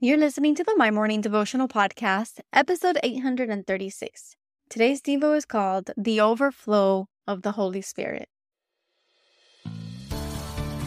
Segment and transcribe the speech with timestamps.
[0.00, 4.36] You're listening to the My Morning Devotional Podcast, episode 836.
[4.70, 8.28] Today's Devo is called The Overflow of the Holy Spirit.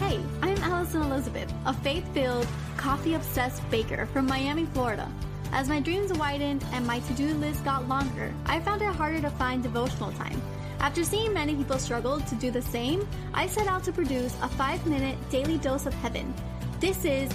[0.00, 2.46] Hey, I'm Alison Elizabeth, a faith filled,
[2.78, 5.06] coffee obsessed baker from Miami, Florida.
[5.52, 9.20] As my dreams widened and my to do list got longer, I found it harder
[9.20, 10.40] to find devotional time.
[10.80, 14.48] After seeing many people struggle to do the same, I set out to produce a
[14.48, 16.32] five minute daily dose of heaven.
[16.80, 17.30] This is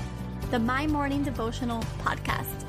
[0.51, 2.65] the My Morning Devotional Podcast.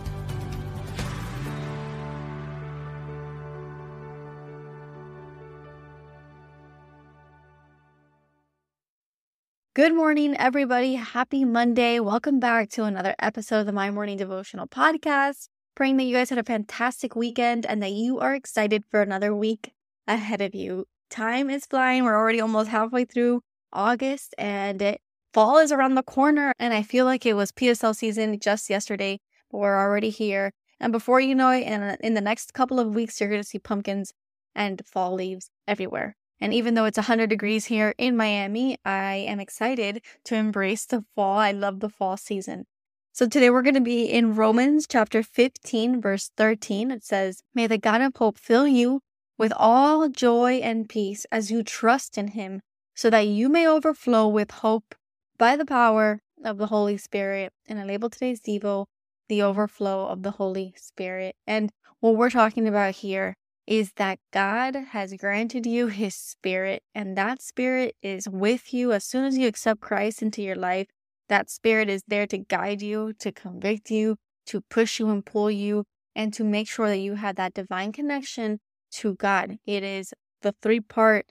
[9.74, 10.96] Good morning, everybody.
[10.96, 12.00] Happy Monday.
[12.00, 15.48] Welcome back to another episode of the My Morning Devotional Podcast.
[15.74, 19.34] Praying that you guys had a fantastic weekend and that you are excited for another
[19.34, 19.72] week
[20.06, 20.86] ahead of you.
[21.08, 22.04] Time is flying.
[22.04, 23.40] We're already almost halfway through
[23.72, 25.00] August and it,
[25.32, 26.52] fall is around the corner.
[26.58, 30.52] And I feel like it was PSL season just yesterday, but we're already here.
[30.78, 33.46] And before you know it, in, in the next couple of weeks, you're going to
[33.46, 34.12] see pumpkins
[34.54, 36.16] and fall leaves everywhere.
[36.40, 41.04] And even though it's 100 degrees here in Miami, I am excited to embrace the
[41.14, 41.38] fall.
[41.38, 42.64] I love the fall season.
[43.12, 46.90] So today we're going to be in Romans chapter 15, verse 13.
[46.90, 49.02] It says, May the God of hope fill you
[49.36, 52.62] with all joy and peace as you trust in him,
[52.94, 54.94] so that you may overflow with hope
[55.40, 57.50] by the power of the Holy Spirit.
[57.66, 58.84] And I label today's Devo
[59.30, 61.34] the overflow of the Holy Spirit.
[61.46, 63.34] And what we're talking about here
[63.66, 69.04] is that God has granted you his spirit, and that spirit is with you as
[69.04, 70.88] soon as you accept Christ into your life.
[71.28, 74.16] That spirit is there to guide you, to convict you,
[74.46, 75.84] to push you and pull you,
[76.14, 78.58] and to make sure that you have that divine connection
[78.92, 79.58] to God.
[79.64, 80.12] It is
[80.42, 81.26] the three part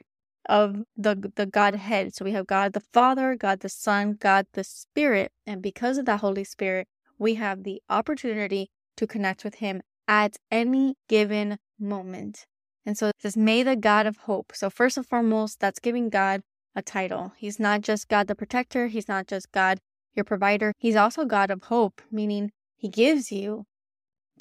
[0.50, 2.14] of the the Godhead.
[2.16, 6.05] So we have God the Father, God the Son, God the Spirit, and because of
[6.05, 12.45] that Holy Spirit, we have the opportunity to connect with him at any given moment.
[12.86, 14.52] And so it says, May the God of hope.
[14.55, 16.42] So, first and foremost, that's giving God
[16.76, 17.33] a title.
[17.38, 19.80] He's not just God the protector, He's not just God
[20.15, 20.73] your provider.
[20.80, 23.65] He's also God of hope, meaning He gives you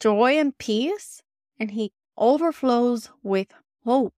[0.01, 1.23] joy and peace,
[1.61, 3.49] and He overflows with
[3.85, 4.15] hope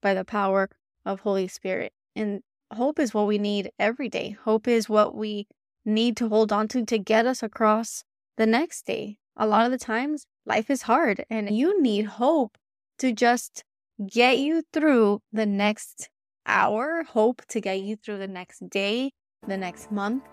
[0.00, 0.70] by the power
[1.04, 1.92] of Holy Spirit.
[2.14, 2.42] And
[2.72, 4.36] hope is what we need every day.
[4.44, 5.46] Hope is what we
[5.84, 8.04] need to hold on to to get us across
[8.36, 9.18] the next day.
[9.36, 12.56] A lot of the times, life is hard, and you need hope
[12.98, 13.64] to just
[14.06, 16.10] get you through the next
[16.46, 19.12] hour, hope to get you through the next day,
[19.46, 20.24] the next month,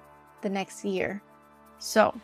[0.41, 1.21] the next year.
[1.79, 2.19] So,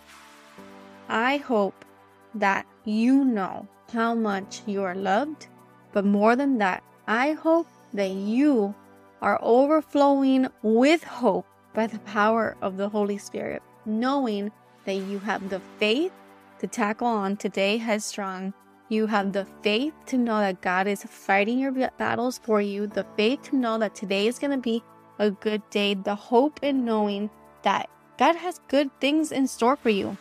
[1.08, 1.86] I hope
[2.34, 5.48] that you know how much you are loved,
[5.94, 8.76] but more than that, I hope that you
[9.22, 14.52] are overflowing with hope by the power of the Holy Spirit, knowing
[14.86, 16.12] that you have the faith
[16.60, 18.54] to tackle on today headstrong.
[18.88, 23.06] You have the faith to know that God is fighting your battles for you, the
[23.18, 24.84] faith to know that today is going to be
[25.18, 27.30] a good day, the hope in knowing
[27.64, 30.18] that God has good things in store for you.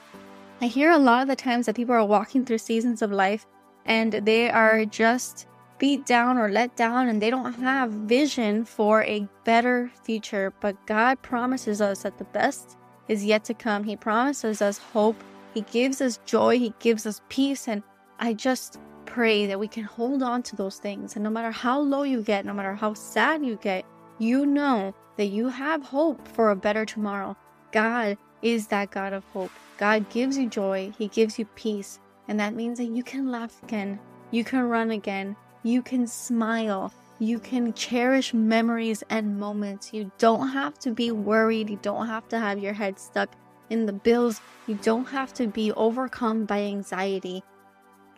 [0.61, 3.47] I hear a lot of the times that people are walking through seasons of life
[3.85, 5.47] and they are just
[5.79, 10.53] beat down or let down and they don't have vision for a better future.
[10.61, 12.77] But God promises us that the best
[13.09, 13.85] is yet to come.
[13.85, 15.23] He promises us hope.
[15.53, 16.59] He gives us joy.
[16.59, 17.69] He gives us peace.
[17.69, 17.83] And
[18.19, 21.15] I just pray that we can hold on to those things.
[21.15, 23.85] And no matter how low you get, no matter how sad you get,
[24.19, 27.37] you know that you have hope for a better tomorrow.
[27.73, 29.51] God is that God of hope.
[29.77, 31.99] God gives you joy, He gives you peace,
[32.29, 33.99] and that means that you can laugh again,
[34.31, 39.93] you can run again, you can smile, you can cherish memories and moments.
[39.93, 43.31] You don't have to be worried, you don't have to have your head stuck
[43.71, 47.43] in the bills, you don't have to be overcome by anxiety.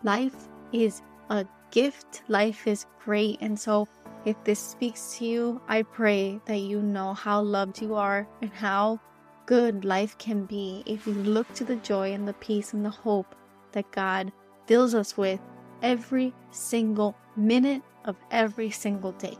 [0.02, 0.34] Life
[0.72, 3.88] is a gift, life is great, and so
[4.24, 8.50] if this speaks to you, I pray that you know how loved you are and
[8.50, 8.98] how
[9.46, 12.90] good life can be if you look to the joy and the peace and the
[12.90, 13.36] hope
[13.70, 14.32] that God
[14.66, 15.38] fills us with
[15.82, 19.36] every single minute of every single day.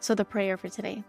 [0.00, 1.04] So, the prayer for today.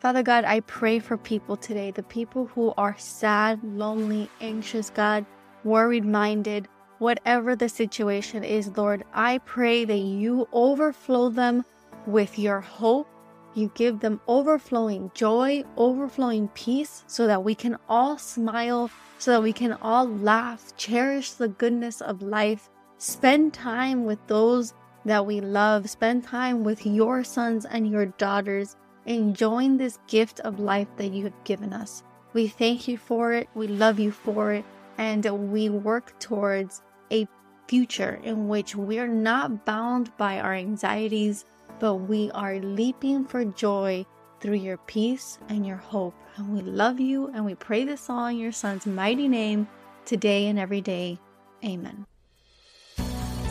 [0.00, 5.24] Father God, I pray for people today, the people who are sad, lonely, anxious, God,
[5.64, 6.68] worried minded,
[6.98, 11.64] whatever the situation is, Lord, I pray that you overflow them
[12.06, 13.08] with your hope
[13.56, 19.42] you give them overflowing joy, overflowing peace, so that we can all smile, so that
[19.42, 22.68] we can all laugh, cherish the goodness of life,
[22.98, 28.76] spend time with those that we love, spend time with your sons and your daughters,
[29.06, 32.02] enjoying this gift of life that you have given us.
[32.32, 33.48] We thank you for it.
[33.54, 34.64] We love you for it.
[34.98, 36.82] and we work towards
[37.12, 37.28] a
[37.68, 41.44] future in which we're not bound by our anxieties,
[41.78, 44.06] but we are leaping for joy
[44.40, 46.14] through your peace and your hope.
[46.36, 49.68] And we love you and we pray this all in your son's mighty name
[50.04, 51.18] today and every day.
[51.64, 52.06] Amen.